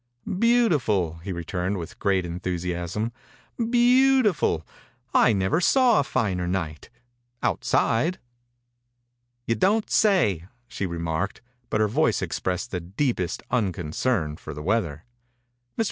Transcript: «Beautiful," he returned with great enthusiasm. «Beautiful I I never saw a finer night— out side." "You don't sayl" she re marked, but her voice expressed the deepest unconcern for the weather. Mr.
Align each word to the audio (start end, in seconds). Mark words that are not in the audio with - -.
«Beautiful," 0.39 1.17
he 1.19 1.31
returned 1.31 1.77
with 1.77 1.99
great 1.99 2.25
enthusiasm. 2.25 3.11
«Beautiful 3.69 4.65
I 5.13 5.29
I 5.29 5.33
never 5.33 5.61
saw 5.61 5.99
a 5.99 6.03
finer 6.03 6.47
night— 6.47 6.89
out 7.43 7.63
side." 7.63 8.17
"You 9.45 9.53
don't 9.53 9.85
sayl" 9.91 10.49
she 10.67 10.87
re 10.87 10.97
marked, 10.97 11.41
but 11.69 11.81
her 11.81 11.87
voice 11.87 12.23
expressed 12.23 12.71
the 12.71 12.79
deepest 12.79 13.43
unconcern 13.51 14.37
for 14.37 14.55
the 14.55 14.63
weather. 14.63 15.03
Mr. 15.77 15.79